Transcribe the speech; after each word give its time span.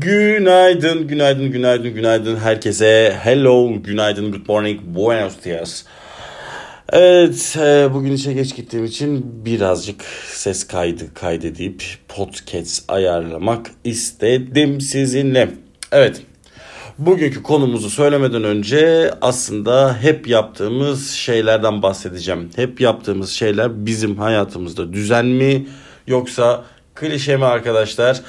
Günaydın, 0.00 1.08
günaydın, 1.08 1.50
günaydın, 1.50 1.94
günaydın 1.94 2.36
herkese. 2.36 3.16
Hello, 3.22 3.82
günaydın, 3.82 4.32
good 4.32 4.48
morning, 4.48 4.80
buenos 4.84 5.34
dias. 5.44 5.84
Evet, 6.92 7.56
e, 7.60 7.88
bugün 7.94 8.12
işe 8.12 8.32
geç 8.32 8.56
gittiğim 8.56 8.84
için 8.84 9.44
birazcık 9.44 10.04
ses 10.32 10.66
kaydı 10.66 11.14
kaydedip 11.14 11.82
podcast 12.08 12.84
ayarlamak 12.88 13.70
istedim 13.84 14.80
sizinle. 14.80 15.50
Evet, 15.92 16.22
bugünkü 16.98 17.42
konumuzu 17.42 17.90
söylemeden 17.90 18.44
önce 18.44 19.10
aslında 19.20 19.96
hep 20.02 20.28
yaptığımız 20.28 21.10
şeylerden 21.10 21.82
bahsedeceğim. 21.82 22.50
Hep 22.56 22.80
yaptığımız 22.80 23.30
şeyler 23.30 23.86
bizim 23.86 24.16
hayatımızda 24.16 24.92
düzen 24.92 25.26
mi 25.26 25.66
yoksa 26.06 26.64
klişe 26.96 27.36
mi 27.36 27.44
arkadaşlar? 27.44 28.20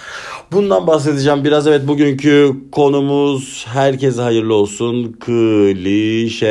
Bundan 0.51 0.87
bahsedeceğim 0.87 1.43
biraz. 1.43 1.67
Evet 1.67 1.87
bugünkü 1.87 2.55
konumuz 2.71 3.65
herkese 3.67 4.21
hayırlı 4.21 4.53
olsun. 4.53 5.13
Klişe. 5.19 6.47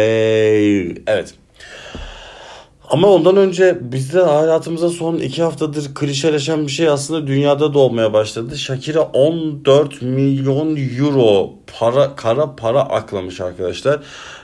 Evet. 1.06 1.34
Ama 2.90 3.08
ondan 3.08 3.36
önce 3.36 3.78
bizde 3.80 4.20
hayatımıza 4.20 4.88
son 4.88 5.16
iki 5.16 5.42
haftadır 5.42 5.94
klişeleşen 5.94 6.66
bir 6.66 6.72
şey 6.72 6.88
aslında 6.88 7.26
dünyada 7.26 7.74
da 7.74 7.78
olmaya 7.78 8.12
başladı. 8.12 8.58
Shakira 8.58 9.02
14 9.02 10.02
milyon 10.02 10.76
euro 10.76 11.54
para 11.78 12.16
kara 12.16 12.56
para 12.56 12.80
aklamış 12.80 13.40
arkadaşlar. 13.40 14.00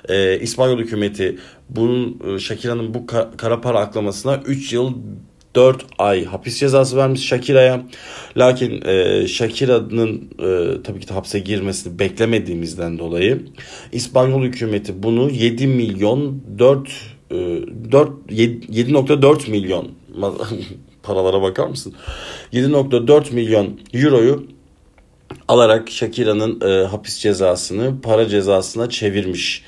Ee, 0.09 0.39
İspanyol 0.39 0.79
hükümeti 0.79 1.39
bunun 1.69 2.21
e, 2.35 2.39
Shakira'nın 2.39 2.95
bu 2.95 3.07
kara 3.37 3.61
para 3.61 3.79
aklamasına 3.79 4.37
3 4.47 4.73
yıl 4.73 4.93
4 5.55 5.87
ay 5.99 6.25
hapis 6.25 6.61
cezası 6.61 6.97
vermiş 6.97 7.27
Shakira'ya. 7.27 7.83
Lakin 8.37 8.83
e, 8.83 9.27
Shakira'nın 9.29 10.31
e, 10.39 10.83
tabii 10.83 11.01
ki 11.01 11.09
de 11.09 11.13
hapse 11.15 11.39
girmesini 11.39 11.99
beklemediğimizden 11.99 12.99
dolayı 12.99 13.43
İspanyol 13.93 14.43
hükümeti 14.43 15.03
bunu 15.03 15.31
7 15.31 15.67
milyon 15.67 16.43
4 16.59 16.89
e, 17.31 17.35
4 17.93 18.11
7.4 18.31 19.51
milyon 19.51 19.89
paralara 21.03 21.43
bakar 21.43 21.67
mısın? 21.67 21.95
7.4 22.53 23.35
milyon 23.35 23.81
euroyu 23.95 24.47
alarak 25.49 25.91
Shakira'nın 25.91 26.61
e, 26.61 26.87
hapis 26.87 27.19
cezasını 27.19 28.01
para 28.01 28.29
cezasına 28.29 28.91
çevirmiş. 28.91 29.63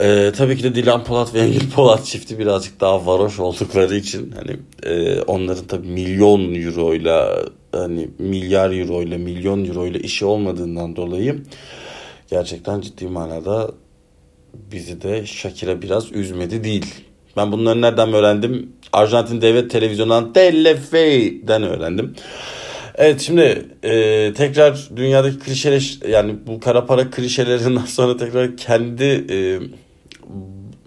Ee, 0.00 0.32
tabii 0.36 0.56
ki 0.56 0.62
de 0.62 0.74
Dilan 0.74 1.04
Polat 1.04 1.34
ve 1.34 1.40
Engin 1.40 1.70
Polat 1.70 2.04
çifti 2.04 2.38
birazcık 2.38 2.80
daha 2.80 3.06
varoş 3.06 3.40
oldukları 3.40 3.96
için 3.96 4.34
hani 4.36 4.56
e, 4.82 5.20
onların 5.20 5.66
tabii 5.66 5.88
milyon 5.88 6.54
euroyla 6.54 7.44
hani 7.72 8.08
milyar 8.18 8.70
euroyla 8.70 9.18
milyon 9.18 9.64
euroyla 9.64 10.00
işi 10.00 10.24
olmadığından 10.24 10.96
dolayı 10.96 11.42
gerçekten 12.30 12.80
ciddi 12.80 13.06
manada 13.06 13.70
bizi 14.72 15.02
de 15.02 15.26
Shakira 15.26 15.82
biraz 15.82 16.12
üzmedi 16.12 16.64
değil. 16.64 16.86
Ben 17.36 17.52
bunları 17.52 17.80
nereden 17.80 18.12
öğrendim? 18.12 18.72
Arjantin 18.92 19.40
Devlet 19.40 19.70
Televizyonu'ndan 19.70 20.32
Telefe'den 20.32 21.62
öğrendim. 21.62 22.14
Evet 22.94 23.20
şimdi 23.20 23.66
e, 23.82 24.32
tekrar 24.36 24.88
dünyadaki 24.96 25.38
klişeleş 25.38 25.98
yani 26.08 26.34
bu 26.46 26.60
kara 26.60 26.86
para 26.86 27.10
klişelerinden 27.10 27.84
sonra 27.86 28.16
tekrar 28.16 28.56
kendi 28.56 29.04
e, 29.30 29.60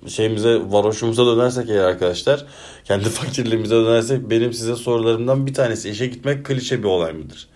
şeyimize 0.08 0.60
varoşumuza 0.70 1.26
dönersek 1.26 1.70
eğer 1.70 1.84
arkadaşlar 1.84 2.46
kendi 2.84 3.04
fakirliğimize 3.10 3.76
dönersek 3.76 4.30
benim 4.30 4.54
size 4.54 4.76
sorularımdan 4.76 5.48
bir 5.48 5.54
tanesi 5.54 5.90
işe 5.90 6.08
gitmek 6.08 6.46
klişe 6.46 6.80
bir 6.80 6.88
olay 6.88 7.14
mıdır? 7.14 7.48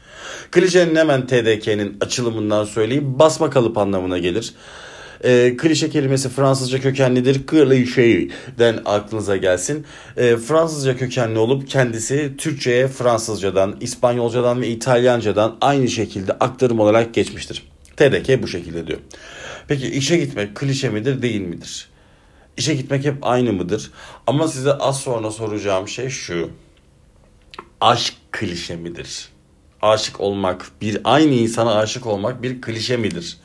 Klişenin 0.52 0.95
hemen 0.95 1.28
TDK'nin 1.28 1.98
açılımından 2.02 2.66
söyleyeyim 2.66 3.20
basma 3.20 3.50
kalıp 3.50 3.78
anlamına 3.78 4.17
gelir. 4.17 4.54
E, 5.23 5.58
klişe 5.58 5.89
kelimesi 5.89 6.30
Fransızca 6.30 6.81
kökenlidir. 6.81 7.45
Klişe'den 7.45 8.80
aklınıza 8.86 9.38
gelsin. 9.38 9.86
E, 10.17 10.38
Fransızca 10.38 10.98
kökenli 10.98 11.39
olup 11.39 11.70
kendisi 11.70 12.33
Türkçe'ye 12.38 12.88
Fransızcadan, 12.88 13.76
İspanyolcadan 13.82 14.61
ve 14.61 14.67
İtalyancadan 14.67 15.55
aynı 15.61 15.88
şekilde 15.88 16.33
aktarım 16.33 16.80
olarak 16.80 17.14
geçmiştir. 17.14 17.73
TDK 17.98 18.43
bu 18.43 18.48
şekilde 18.48 18.87
diyor. 18.87 18.99
Peki 19.67 19.87
işe 19.87 20.17
gitmek 20.17 20.55
klişe 20.55 20.89
midir 20.89 21.21
değil 21.21 21.42
midir? 21.42 21.89
İşe 22.58 22.76
gitmek 22.76 23.05
hep 23.05 23.15
aynı 23.21 23.54
mıdır? 23.54 23.92
Ama 24.27 24.48
size 24.48 24.73
az 24.73 24.99
sonra 24.99 25.31
soracağım 25.31 25.87
şey 25.87 26.09
şu. 26.09 26.49
Aşk 27.81 28.14
klişe 28.31 28.76
midir? 28.76 29.30
Aşık 29.81 30.21
olmak, 30.21 30.71
bir 30.81 31.02
aynı 31.04 31.33
insana 31.33 31.76
aşık 31.76 32.05
olmak 32.05 32.43
bir 32.43 32.61
klişe 32.61 32.98
midir? 32.98 33.37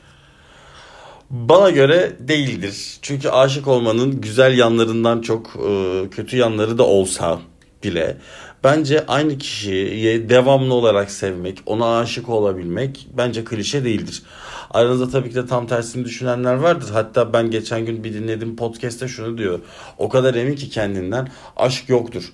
Bana 1.29 1.69
göre 1.69 2.15
değildir. 2.19 2.97
Çünkü 3.01 3.29
aşık 3.29 3.67
olmanın 3.67 4.21
güzel 4.21 4.57
yanlarından 4.57 5.21
çok 5.21 5.55
e, 5.69 6.03
kötü 6.11 6.37
yanları 6.37 6.77
da 6.77 6.83
olsa 6.83 7.39
bile 7.83 8.17
bence 8.63 9.05
aynı 9.05 9.37
kişiyi 9.37 10.29
devamlı 10.29 10.73
olarak 10.73 11.11
sevmek, 11.11 11.59
ona 11.65 11.99
aşık 11.99 12.29
olabilmek 12.29 13.07
bence 13.17 13.43
klişe 13.43 13.83
değildir. 13.83 14.23
Aranızda 14.71 15.09
tabii 15.09 15.29
ki 15.29 15.35
de 15.35 15.45
tam 15.45 15.67
tersini 15.67 16.05
düşünenler 16.05 16.53
vardır. 16.53 16.89
Hatta 16.93 17.33
ben 17.33 17.51
geçen 17.51 17.85
gün 17.85 18.03
bir 18.03 18.13
dinledim 18.13 18.55
podcast'te 18.55 19.07
şunu 19.07 19.37
diyor. 19.37 19.59
O 19.97 20.09
kadar 20.09 20.35
emin 20.35 20.55
ki 20.55 20.69
kendinden 20.69 21.27
aşk 21.57 21.89
yoktur. 21.89 22.33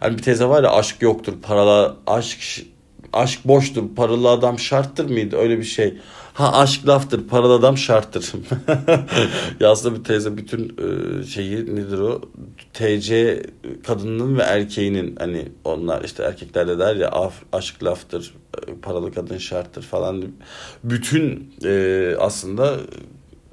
Hani 0.00 0.18
bir 0.18 0.22
teze 0.22 0.44
var 0.44 0.62
ya 0.62 0.70
aşk 0.70 1.02
yoktur. 1.02 1.32
Paralı 1.42 1.96
aşk 2.06 2.66
aşk 3.12 3.44
boştur. 3.44 3.82
Paralı 3.96 4.30
adam 4.30 4.58
şarttır 4.58 5.10
mıydı? 5.10 5.36
Öyle 5.36 5.58
bir 5.58 5.64
şey. 5.64 5.94
Ha 6.36 6.52
aşk 6.52 6.88
laftır, 6.88 7.28
paralı 7.28 7.54
adam 7.54 7.78
şarttır. 7.78 8.32
ya 9.60 9.70
aslında 9.70 9.98
bir 9.98 10.04
teyze 10.04 10.36
bütün 10.36 10.76
e, 10.78 11.24
şeyi 11.24 11.76
nedir 11.76 11.98
o? 11.98 12.20
TC 12.74 13.42
kadının 13.86 14.38
ve 14.38 14.42
erkeğinin 14.42 15.16
hani 15.18 15.48
onlar 15.64 16.04
işte 16.04 16.22
erkekler 16.22 16.68
de 16.68 16.78
der 16.78 16.96
ya 16.96 17.30
aşk 17.52 17.84
laftır, 17.84 18.34
e, 18.68 18.74
paralı 18.82 19.12
kadın 19.12 19.38
şarttır 19.38 19.82
falan. 19.82 20.24
Bütün 20.84 21.54
e, 21.64 22.14
aslında 22.18 22.76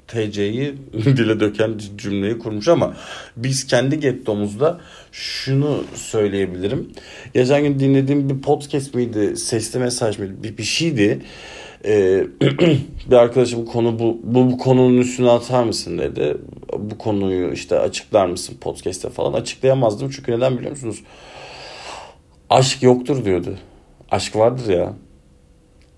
TC'yi 0.08 0.74
dile 0.92 1.40
döken 1.40 1.80
cümleyi 1.96 2.38
kurmuş 2.38 2.68
ama 2.68 2.96
biz 3.36 3.66
kendi 3.66 4.00
gettomuzda 4.00 4.80
şunu 5.12 5.84
söyleyebilirim. 5.94 6.92
Geçen 7.34 7.62
gün 7.62 7.78
dinlediğim 7.78 8.30
bir 8.30 8.42
podcast 8.42 8.94
miydi, 8.94 9.36
sesli 9.36 9.78
mesaj 9.78 10.18
mıydı, 10.18 10.32
bir, 10.42 10.58
bir 10.58 10.62
şeydi 10.62 11.22
ee, 11.84 12.26
bir 13.10 13.16
arkadaşım 13.16 13.64
konu 13.64 13.98
bu, 13.98 14.20
bu, 14.22 14.50
bu 14.50 14.58
konunun 14.58 14.98
üstüne 14.98 15.30
atar 15.30 15.64
mısın 15.64 15.98
dedi. 15.98 16.36
Bu 16.78 16.98
konuyu 16.98 17.52
işte 17.52 17.78
açıklar 17.78 18.26
mısın 18.26 18.56
podcast'te 18.60 19.10
falan. 19.10 19.32
Açıklayamazdım 19.32 20.10
çünkü 20.10 20.32
neden 20.32 20.56
biliyor 20.58 20.70
musunuz? 20.70 21.02
Aşk 22.50 22.82
yoktur 22.82 23.24
diyordu. 23.24 23.58
Aşk 24.10 24.36
vardır 24.36 24.72
ya. 24.72 24.92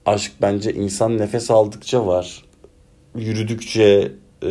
Aşk 0.07 0.33
bence 0.43 0.73
insan 0.73 1.19
nefes 1.19 1.51
aldıkça 1.51 2.07
var. 2.07 2.45
Yürüdükçe 3.15 4.13
e, 4.43 4.51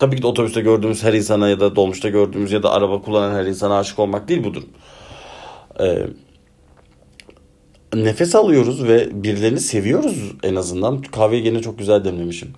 tabii 0.00 0.16
ki 0.16 0.22
de 0.22 0.26
otobüste 0.26 0.60
gördüğümüz 0.60 1.04
her 1.04 1.12
insana 1.12 1.48
ya 1.48 1.60
da 1.60 1.76
dolmuşta 1.76 2.08
gördüğümüz 2.08 2.52
ya 2.52 2.62
da 2.62 2.72
araba 2.72 3.02
kullanan 3.02 3.34
her 3.34 3.46
insana 3.46 3.78
aşık 3.78 3.98
olmak 3.98 4.28
değil 4.28 4.44
bu 4.44 4.54
durum. 4.54 4.68
Eee 5.80 6.06
nefes 7.94 8.34
alıyoruz 8.34 8.84
ve 8.84 9.22
birilerini 9.22 9.60
seviyoruz 9.60 10.32
en 10.42 10.54
azından. 10.54 11.02
Kahveyi 11.02 11.42
gene 11.42 11.62
çok 11.62 11.78
güzel 11.78 12.04
demlemişim. 12.04 12.48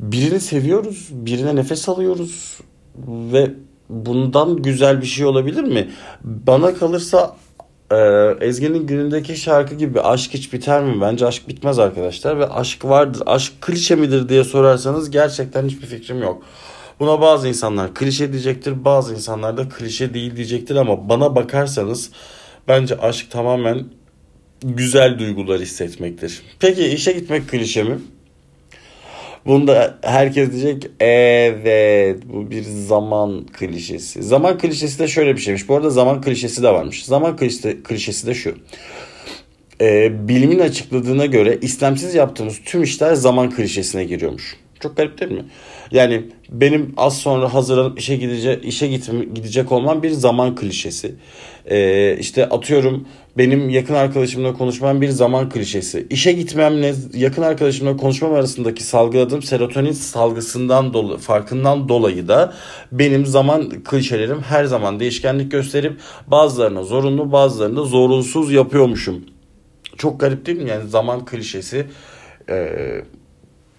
Birini 0.00 0.40
seviyoruz, 0.40 1.08
birine 1.10 1.56
nefes 1.56 1.88
alıyoruz 1.88 2.58
ve 3.06 3.50
bundan 3.88 4.56
güzel 4.56 5.00
bir 5.00 5.06
şey 5.06 5.26
olabilir 5.26 5.64
mi? 5.64 5.90
Bana 6.24 6.74
kalırsa 6.74 7.36
e, 7.92 7.96
Ezgi'nin 8.40 8.86
günündeki 8.86 9.36
şarkı 9.36 9.74
gibi 9.74 10.00
aşk 10.00 10.34
hiç 10.34 10.52
biter 10.52 10.84
mi? 10.84 11.00
Bence 11.00 11.26
aşk 11.26 11.48
bitmez 11.48 11.78
arkadaşlar 11.78 12.38
ve 12.38 12.48
aşk 12.48 12.84
vardır. 12.84 13.22
Aşk 13.26 13.52
klişe 13.60 13.94
midir 13.94 14.28
diye 14.28 14.44
sorarsanız 14.44 15.10
gerçekten 15.10 15.68
hiçbir 15.68 15.86
fikrim 15.86 16.22
yok. 16.22 16.42
Buna 17.00 17.20
bazı 17.20 17.48
insanlar 17.48 17.94
klişe 17.94 18.32
diyecektir, 18.32 18.84
bazı 18.84 19.14
insanlar 19.14 19.56
da 19.56 19.68
klişe 19.68 20.14
değil 20.14 20.36
diyecektir 20.36 20.76
ama 20.76 21.08
bana 21.08 21.36
bakarsanız 21.36 22.10
bence 22.68 22.98
aşk 22.98 23.30
tamamen 23.30 23.84
güzel 24.62 25.18
duygular 25.18 25.60
hissetmektir. 25.60 26.42
Peki 26.60 26.86
işe 26.86 27.12
gitmek 27.12 27.48
klişe 27.48 27.82
mi? 27.82 27.98
Bunda 29.46 29.98
herkes 30.02 30.52
diyecek 30.52 30.86
evet 31.00 32.22
bu 32.24 32.50
bir 32.50 32.62
zaman 32.62 33.46
klişesi. 33.46 34.22
Zaman 34.22 34.58
klişesi 34.58 34.98
de 34.98 35.08
şöyle 35.08 35.36
bir 35.36 35.40
şeymiş. 35.40 35.68
Bu 35.68 35.76
arada 35.76 35.90
zaman 35.90 36.20
klişesi 36.20 36.62
de 36.62 36.68
varmış. 36.68 37.04
Zaman 37.04 37.36
klişesi, 37.36 37.82
klişesi 37.82 38.26
de 38.26 38.34
şu. 38.34 38.54
Ee, 39.80 40.28
bilimin 40.28 40.58
açıkladığına 40.58 41.26
göre 41.26 41.58
istemsiz 41.62 42.14
yaptığımız 42.14 42.60
tüm 42.64 42.82
işler 42.82 43.14
zaman 43.14 43.50
klişesine 43.50 44.04
giriyormuş. 44.04 44.56
Çok 44.80 44.96
garip 44.96 45.20
değil 45.20 45.32
mi? 45.32 45.44
Yani 45.90 46.22
benim 46.48 46.94
az 46.96 47.18
sonra 47.18 47.54
hazırlanıp 47.54 47.98
işe 47.98 48.16
gidecek 48.16 48.64
işe 48.64 48.86
gidecek 49.34 49.72
olmam 49.72 50.02
bir 50.02 50.10
zaman 50.10 50.54
klişesi. 50.54 51.14
Ee, 51.66 52.16
işte 52.20 52.48
atıyorum 52.48 53.08
benim 53.38 53.68
yakın 53.68 53.94
arkadaşımla 53.94 54.52
konuşmam 54.52 55.00
bir 55.00 55.08
zaman 55.08 55.48
klişesi. 55.48 56.06
İşe 56.10 56.32
gitmemle 56.32 56.94
yakın 57.14 57.42
arkadaşımla 57.42 57.96
konuşmam 57.96 58.34
arasındaki 58.34 58.82
salgıladığım 58.82 59.42
serotonin 59.42 59.92
salgısından 59.92 60.94
dolayı, 60.94 61.18
farkından 61.18 61.88
dolayı 61.88 62.28
da 62.28 62.54
benim 62.92 63.26
zaman 63.26 63.70
klişelerim 63.70 64.40
her 64.42 64.64
zaman 64.64 65.00
değişkenlik 65.00 65.50
gösterip 65.50 66.00
bazılarına 66.26 66.82
zorunlu 66.82 67.32
bazılarına 67.32 67.82
zorunsuz 67.82 68.52
yapıyormuşum. 68.52 69.24
Çok 69.96 70.20
garip 70.20 70.46
değil 70.46 70.62
mi? 70.62 70.70
Yani 70.70 70.88
zaman 70.88 71.24
klişesi 71.24 71.86
e, 72.48 72.76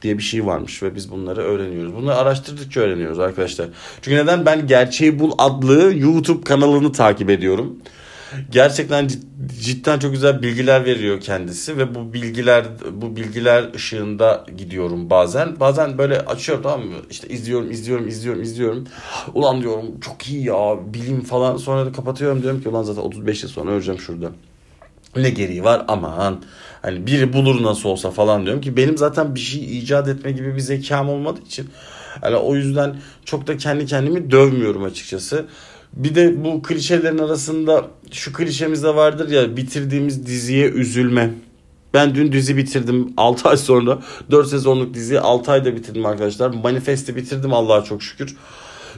diye 0.02 0.18
bir 0.18 0.24
şey 0.24 0.46
varmış 0.46 0.84
ve 0.84 0.96
biz 0.96 1.12
bunları 1.12 1.42
öğreniyoruz. 1.42 1.96
Bunları 1.96 2.16
araştırdıkça 2.16 2.82
öğreniyoruz 2.82 3.20
arkadaşlar. 3.20 3.68
Çünkü 4.02 4.18
neden 4.18 4.46
ben 4.46 4.68
Gerçeği 4.68 5.20
Bul 5.20 5.32
adlı 5.38 5.94
YouTube 5.96 6.44
kanalını 6.44 6.92
takip 6.92 7.30
ediyorum. 7.30 7.78
Gerçekten 8.52 9.10
cidden 9.62 10.00
çok 10.00 10.12
güzel 10.12 10.42
bilgiler 10.42 10.86
veriyor 10.86 11.22
kendisi 11.22 11.78
ve 11.78 11.96
bu 11.96 12.14
bilgiler 12.14 12.66
bu 12.92 13.16
bilgiler 13.16 13.74
ışığında 13.76 14.46
gidiyorum 14.58 15.10
bazen. 15.10 15.60
Bazen 15.60 15.98
böyle 15.98 16.20
açıyorum 16.20 16.64
tamam 16.64 16.88
mı? 16.88 16.96
İşte 17.10 17.28
izliyorum, 17.28 17.72
izliyorum, 17.72 18.08
izliyorum, 18.08 18.42
izliyorum. 18.42 18.88
Ulan 19.34 19.62
diyorum 19.62 20.00
çok 20.00 20.28
iyi 20.28 20.46
ya 20.46 20.78
bilim 20.94 21.22
falan. 21.22 21.58
Sonra 21.58 21.86
da 21.86 21.92
kapatıyorum 21.92 22.42
diyorum 22.44 22.62
ki 22.62 22.70
ulan 22.70 22.84
zaten 22.84 23.02
35 23.02 23.44
yıl 23.44 23.50
sonra 23.50 23.72
öleceğim 23.72 24.00
şurada. 24.00 24.32
Ne 25.16 25.30
gereği 25.30 25.64
var 25.64 25.86
aman 25.88 26.42
hani 26.82 27.08
biri 27.08 27.34
bulur 27.34 27.64
nasıl 27.64 27.90
olsa 27.90 28.12
falan 28.12 28.46
diyorum 28.46 28.62
ki 28.62 28.78
benim 28.78 28.98
zaten 28.98 29.36
bir 29.36 29.40
şey 29.40 29.80
icat 29.80 30.08
etme 30.08 30.32
gibi 30.32 30.56
bir 30.56 30.60
zekam 30.60 31.10
olmadığı 31.10 31.42
için 31.42 31.70
yani 32.24 32.36
o 32.36 32.56
yüzden 32.56 32.96
çok 33.26 33.48
da 33.48 33.58
kendi 33.58 33.86
kendimi 33.86 34.32
dövmüyorum 34.32 34.84
açıkçası. 34.84 35.46
Bir 35.94 36.16
de 36.16 36.44
bu 36.44 36.62
klişelerin 36.62 37.18
arasında 37.18 37.86
şu 38.12 38.34
klişemiz 38.34 38.84
de 38.84 38.96
vardır 38.96 39.30
ya 39.30 39.58
bitirdiğimiz 39.58 40.26
diziye 40.26 40.70
üzülme. 40.70 41.34
Ben 41.94 42.16
dün 42.16 42.32
dizi 42.32 42.58
bitirdim 42.58 43.14
6 43.18 43.50
ay 43.50 43.58
sonra 43.58 44.00
4 44.32 44.48
sezonluk 44.48 44.94
diziyi 44.94 45.20
6 45.20 45.52
ayda 45.52 45.76
bitirdim 45.76 46.06
arkadaşlar. 46.06 46.50
Manifest'i 46.50 47.16
bitirdim 47.16 47.54
Allah'a 47.54 47.84
çok 47.84 48.04
şükür. 48.04 48.36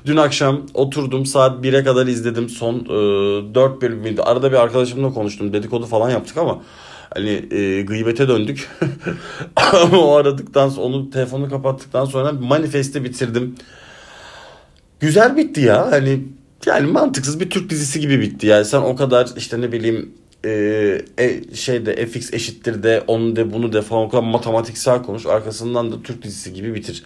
Dün 0.06 0.18
akşam 0.18 0.66
oturdum 0.74 1.26
saat 1.26 1.66
1'e 1.66 1.84
kadar 1.84 2.08
izledim 2.08 2.50
son 2.50 2.76
e, 2.76 3.56
4 3.56 3.82
bölümüydü. 3.82 4.22
Arada 4.22 4.52
bir 4.52 4.58
arkadaşımla 4.58 5.14
konuştum 5.14 5.54
dedikodu 5.54 5.86
falan 5.86 6.10
yaptık 6.10 6.38
ama 6.38 6.62
hani 7.14 7.46
e, 7.52 7.82
gıybete 7.82 8.28
döndük. 8.28 8.70
ama 9.56 9.98
o 9.98 10.16
aradıktan 10.16 10.70
sonra 10.70 10.86
onu 10.86 11.10
telefonu 11.10 11.50
kapattıktan 11.50 12.06
sonra 12.06 12.32
manifesti 12.32 13.04
bitirdim. 13.04 13.56
Güzel 15.00 15.38
bitti 15.38 15.62
ya 15.62 15.92
hani 15.92 16.24
yani 16.66 16.88
mantıksız 16.88 17.40
bir 17.40 17.50
Türk 17.50 17.70
dizisi 17.70 18.00
gibi 18.00 18.22
bitti. 18.22 18.48
Yani 18.48 18.66
sen 18.66 18.82
o 18.82 18.96
kadar 18.96 19.30
işte 19.38 19.62
ne 19.62 19.72
bileyim 19.72 20.14
e, 20.46 20.52
e, 21.18 21.56
şeyde 21.56 22.06
fx 22.06 22.34
eşittir 22.34 22.84
de 22.84 23.04
onu 23.08 23.36
de 23.36 23.54
bunu 23.54 23.74
de 23.74 23.82
falan 23.82 24.04
o 24.04 24.10
kadar 24.10 24.24
matematiksel 24.24 25.04
konuş 25.04 25.26
arkasından 25.26 25.92
da 25.92 26.02
Türk 26.04 26.24
dizisi 26.24 26.54
gibi 26.54 26.76
bitir. 26.76 27.04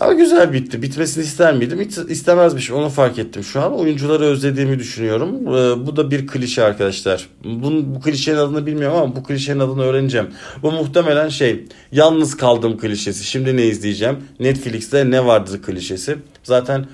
Ama 0.00 0.12
güzel 0.12 0.52
bitti. 0.52 0.82
Bitmesini 0.82 1.24
ister 1.24 1.54
miydim? 1.54 1.80
Hiç 1.80 1.98
istemezmiş. 1.98 2.70
Onu 2.70 2.88
fark 2.88 3.18
ettim 3.18 3.44
şu 3.44 3.60
an. 3.60 3.74
Oyuncuları 3.74 4.24
özlediğimi 4.24 4.78
düşünüyorum. 4.78 5.46
Ee, 5.46 5.86
bu 5.86 5.96
da 5.96 6.10
bir 6.10 6.26
klişe 6.26 6.62
arkadaşlar. 6.62 7.28
Bunun, 7.44 7.94
bu 7.94 8.00
klişenin 8.00 8.36
adını 8.36 8.66
bilmiyorum 8.66 8.96
ama 8.96 9.16
bu 9.16 9.22
klişenin 9.22 9.60
adını 9.60 9.82
öğreneceğim. 9.82 10.28
Bu 10.62 10.72
muhtemelen 10.72 11.28
şey 11.28 11.64
yalnız 11.92 12.36
kaldım 12.36 12.78
klişesi. 12.78 13.24
Şimdi 13.24 13.56
ne 13.56 13.64
izleyeceğim? 13.64 14.16
Netflix'te 14.40 15.10
ne 15.10 15.26
vardır 15.26 15.62
klişesi. 15.62 16.16
Zaten 16.42 16.86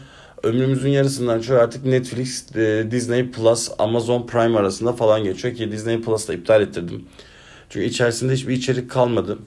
ömrümüzün 0.42 0.90
yarısından 0.90 1.40
çoğu 1.40 1.58
artık 1.58 1.84
Netflix, 1.84 2.56
e, 2.56 2.86
Disney 2.90 3.30
Plus, 3.30 3.68
Amazon 3.78 4.26
Prime 4.26 4.58
arasında 4.58 4.92
falan 4.92 5.24
geçiyor 5.24 5.54
ki 5.54 5.72
Disney 5.72 6.00
Plus'ta 6.00 6.34
iptal 6.34 6.62
ettirdim. 6.62 7.04
Çünkü 7.70 7.86
içerisinde 7.86 8.32
hiçbir 8.32 8.52
içerik 8.52 8.90
kalmadı. 8.90 9.38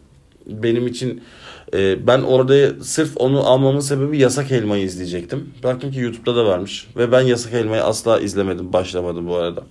Benim 0.50 0.88
için 0.88 1.24
e, 1.74 2.08
ben 2.08 2.22
orada 2.22 2.84
sırf 2.84 3.12
onu 3.16 3.46
almamın 3.46 3.80
sebebi 3.80 4.18
Yasak 4.18 4.52
Elma'yı 4.52 4.84
izleyecektim. 4.84 5.54
Baktım 5.64 5.92
ki 5.92 6.00
YouTube'da 6.00 6.36
da 6.36 6.46
varmış 6.46 6.88
ve 6.98 7.12
ben 7.12 7.22
Yasak 7.22 7.54
Elma'yı 7.54 7.84
asla 7.84 8.20
izlemedim, 8.20 8.74
başlamadım 8.74 9.28
bu 9.28 9.36
arada. 9.36 9.64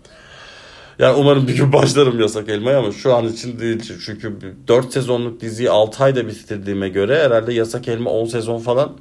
Yani 0.99 1.17
umarım 1.17 1.49
bir 1.49 1.57
gün 1.57 1.73
başlarım 1.73 2.21
Yasak 2.21 2.49
Elma'ya 2.49 2.79
ama 2.79 2.93
şu 2.93 3.15
an 3.15 3.29
için 3.29 3.59
değil. 3.59 3.93
Çünkü 4.07 4.39
4 4.69 4.93
sezonluk 4.93 5.41
diziyi 5.41 5.71
6 5.71 6.05
ayda 6.05 6.27
bitirdiğime 6.27 6.89
göre 6.89 7.25
herhalde 7.25 7.53
Yasak 7.53 7.89
Elma 7.89 8.11
10 8.11 8.27
sezon 8.27 8.59
falan 8.59 8.93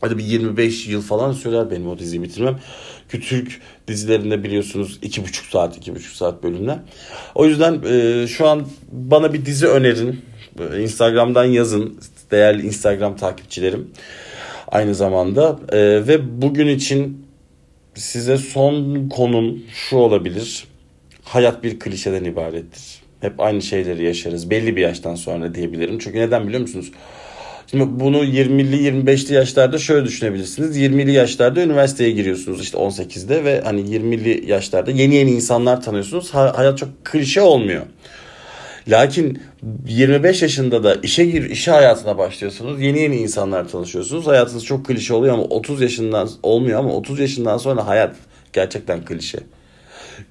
Hadi 0.00 0.18
bir 0.18 0.24
25 0.24 0.88
yıl 0.88 1.02
falan 1.02 1.32
sürer 1.32 1.70
benim 1.70 1.88
o 1.88 1.98
diziyi 1.98 2.22
bitirmem. 2.22 2.58
Ki 3.10 3.20
Türk 3.20 3.60
dizilerinde 3.88 4.44
biliyorsunuz 4.44 4.98
2,5 5.02 5.50
saat 5.50 5.88
2,5 5.88 6.16
saat 6.16 6.42
bölümler. 6.42 6.78
O 7.34 7.46
yüzden 7.46 7.82
e, 7.88 8.26
şu 8.26 8.48
an 8.48 8.66
bana 8.92 9.32
bir 9.32 9.46
dizi 9.46 9.66
önerin. 9.66 10.20
E, 10.60 10.82
Instagram'dan 10.82 11.44
yazın 11.44 12.00
değerli 12.30 12.66
Instagram 12.66 13.16
takipçilerim. 13.16 13.90
Aynı 14.68 14.94
zamanda 14.94 15.58
e, 15.72 15.78
ve 15.78 16.42
bugün 16.42 16.68
için 16.68 17.26
size 17.94 18.36
son 18.36 19.08
konum 19.08 19.62
şu 19.74 19.96
olabilir. 19.96 20.64
Hayat 21.22 21.64
bir 21.64 21.78
klişeden 21.78 22.24
ibarettir. 22.24 22.82
Hep 23.20 23.40
aynı 23.40 23.62
şeyleri 23.62 24.04
yaşarız. 24.04 24.50
Belli 24.50 24.76
bir 24.76 24.80
yaştan 24.80 25.14
sonra 25.14 25.54
diyebilirim. 25.54 25.98
Çünkü 25.98 26.18
neden 26.18 26.46
biliyor 26.46 26.60
musunuz? 26.60 26.92
Şimdi 27.70 28.00
bunu 28.00 28.24
20'li 28.24 28.76
25'li 28.76 29.34
yaşlarda 29.34 29.78
şöyle 29.78 30.06
düşünebilirsiniz. 30.06 30.78
20'li 30.78 31.12
yaşlarda 31.12 31.62
üniversiteye 31.62 32.10
giriyorsunuz 32.10 32.60
işte 32.62 32.78
18'de 32.78 33.44
ve 33.44 33.60
hani 33.60 33.80
20'li 33.80 34.50
yaşlarda 34.50 34.90
yeni 34.90 35.14
yeni 35.14 35.30
insanlar 35.30 35.82
tanıyorsunuz. 35.82 36.34
hayat 36.34 36.78
çok 36.78 36.88
klişe 37.04 37.40
olmuyor. 37.40 37.82
Lakin 38.88 39.42
25 39.88 40.42
yaşında 40.42 40.84
da 40.84 40.94
işe 40.94 41.24
gir, 41.24 41.50
işe 41.50 41.70
hayatına 41.70 42.18
başlıyorsunuz. 42.18 42.80
Yeni 42.80 43.00
yeni 43.00 43.16
insanlar 43.16 43.68
tanışıyorsunuz. 43.68 44.26
Hayatınız 44.26 44.64
çok 44.64 44.86
klişe 44.86 45.14
oluyor 45.14 45.34
ama 45.34 45.42
30 45.42 45.80
yaşından 45.80 46.30
olmuyor 46.42 46.78
ama 46.78 46.92
30 46.92 47.20
yaşından 47.20 47.58
sonra 47.58 47.86
hayat 47.86 48.16
gerçekten 48.52 49.04
klişe. 49.04 49.38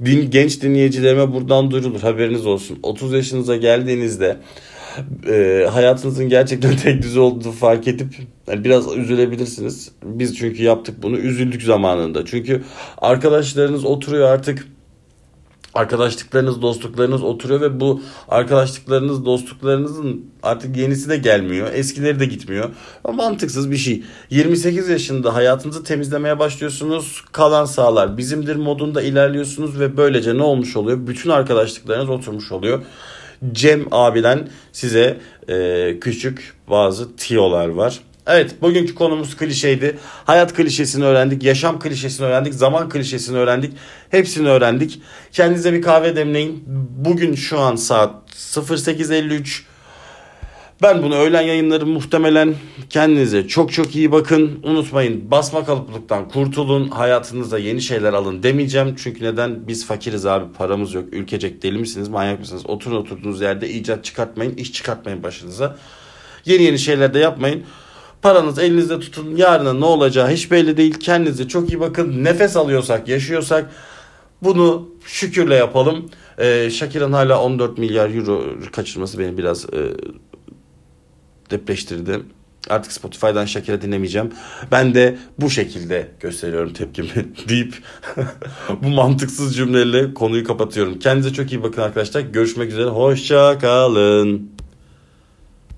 Din, 0.06 0.32
genç 0.32 0.62
dinleyicilerime 0.62 1.34
buradan 1.34 1.72
duyurulur 1.72 2.02
haberiniz 2.02 2.46
olsun. 2.46 2.80
30 2.84 3.14
yaşınıza 3.14 3.56
geldiğinizde 3.56 4.38
e, 5.28 5.68
hayatınızın 5.72 6.30
gerçekten 6.30 6.76
tek 6.84 7.02
düze 7.02 7.20
olduğunu 7.20 7.52
fark 7.52 7.88
edip 7.88 8.16
yani 8.48 8.64
biraz 8.64 8.98
üzülebilirsiniz. 8.98 9.92
Biz 10.04 10.38
çünkü 10.38 10.64
yaptık 10.64 11.04
bunu 11.04 11.18
üzüldük 11.18 11.64
zamanında. 11.64 12.26
Çünkü 12.26 12.64
arkadaşlarınız 12.98 13.86
oturuyor 13.86 14.30
artık 14.30 14.68
arkadaşlıklarınız, 15.78 16.62
dostluklarınız 16.62 17.24
oturuyor 17.24 17.62
ve 17.62 17.80
bu 17.80 18.02
arkadaşlıklarınız, 18.30 19.26
dostluklarınızın 19.26 20.26
artık 20.44 20.78
yenisi 20.78 21.10
de 21.10 21.18
gelmiyor. 21.18 21.74
Eskileri 21.74 22.20
de 22.20 22.26
gitmiyor. 22.26 22.70
Ama 23.04 23.24
mantıksız 23.24 23.72
bir 23.72 23.78
şey. 23.78 24.04
28 24.30 24.90
yaşında 24.90 25.36
hayatınızı 25.36 25.84
temizlemeye 25.84 26.40
başlıyorsunuz. 26.40 27.24
Kalan 27.32 27.66
sağlar 27.66 28.18
bizimdir 28.18 28.56
modunda 28.56 29.02
ilerliyorsunuz 29.02 29.80
ve 29.80 29.98
böylece 29.98 30.38
ne 30.38 30.44
olmuş 30.44 30.76
oluyor? 30.76 31.08
Bütün 31.08 31.30
arkadaşlıklarınız 31.30 32.10
oturmuş 32.10 32.52
oluyor. 32.52 32.84
Cem 33.52 33.86
abiden 33.92 34.48
size 34.72 35.18
e, 35.50 35.98
küçük 36.02 36.54
bazı 36.70 37.16
tiyolar 37.16 37.68
var. 37.68 38.00
Evet 38.28 38.62
bugünkü 38.62 38.96
konumuz 38.96 39.38
klişeydi. 39.38 39.98
Hayat 40.26 40.54
klişesini 40.54 41.06
öğrendik, 41.06 41.44
yaşam 41.44 41.80
klişesini 41.80 42.26
öğrendik, 42.26 42.54
zaman 42.54 42.90
klişesini 42.90 43.38
öğrendik. 43.38 43.74
Hepsini 44.10 44.48
öğrendik. 44.50 45.02
Kendinize 45.32 45.74
bir 45.74 45.82
kahve 45.82 46.16
demleyin. 46.16 46.64
Bugün 46.98 47.36
şu 47.36 47.60
an 47.60 47.76
saat 47.76 48.16
08.53. 48.32 49.62
Ben 50.82 51.04
bunu 51.04 51.16
öğlen 51.16 51.42
yayınları 51.42 51.86
muhtemelen 51.86 52.56
kendinize 52.90 53.48
çok 53.48 53.74
çok 53.74 53.96
iyi 53.96 54.12
bakın. 54.12 54.60
Unutmayın 54.64 55.32
basma 55.32 55.66
kalıplıktan 55.66 56.30
kurtulun. 56.30 56.88
Hayatınıza 56.88 57.58
yeni 57.58 57.82
şeyler 57.82 58.14
alın 58.14 58.44
demeyeceğim. 58.44 58.96
Çünkü 59.04 59.24
neden? 59.24 59.68
Biz 59.68 59.86
fakiriz 59.86 60.26
abi 60.26 60.54
paramız 60.54 60.94
yok. 60.94 61.06
Ülkecek 61.12 61.64
deli 61.64 61.78
misiniz 61.78 62.10
manyak 62.10 62.40
mısınız? 62.40 62.64
Oturun 62.66 62.96
oturduğunuz 62.96 63.42
yerde 63.42 63.70
icat 63.70 64.04
çıkartmayın. 64.04 64.56
iş 64.56 64.74
çıkartmayın 64.74 65.24
başınıza. 65.24 65.78
Yeni 66.46 66.64
yeni 66.64 66.80
şeyler 66.80 67.14
de 67.14 67.20
yapmayın. 67.20 67.64
Paranız 68.22 68.60
elinizde 68.60 69.00
tutun. 69.00 69.36
Yarına 69.36 69.74
ne 69.74 69.86
olacağı 69.86 70.30
hiç 70.30 70.52
belli 70.52 70.78
değil. 70.78 70.94
Kendinize 70.94 71.48
çok 71.48 71.70
iyi 71.70 71.80
bakın. 71.80 72.24
Nefes 72.24 72.58
alıyorsak, 72.58 73.08
yaşıyorsak 73.08 73.70
bunu 74.44 74.90
şükürle 75.06 75.56
yapalım. 75.56 76.10
Ee, 76.40 76.70
Shakira'nın 76.70 77.14
hala 77.14 77.42
14 77.42 77.78
milyar 77.78 78.10
euro 78.10 78.44
kaçırması 78.72 79.20
beni 79.20 79.38
biraz 79.38 79.66
e, 79.66 79.80
depreştirdi. 81.52 82.20
Artık 82.70 82.92
Spotify'dan 82.92 83.46
Shakira 83.46 83.82
dinlemeyeceğim. 83.82 84.32
Ben 84.72 84.94
de 84.94 85.18
bu 85.40 85.50
şekilde 85.50 86.12
gösteriyorum 86.20 86.74
tepkimi 86.74 87.10
deyip 87.50 87.74
bu 88.84 88.88
mantıksız 88.88 89.56
cümleyle 89.56 90.14
konuyu 90.14 90.44
kapatıyorum. 90.44 91.00
Kendinize 91.00 91.34
çok 91.34 91.52
iyi 91.52 91.64
bakın 91.64 91.82
arkadaşlar. 91.82 92.22
Görüşmek 92.22 92.72
üzere. 92.72 92.86
Hoşça 92.86 93.60
kalın. 93.60 94.58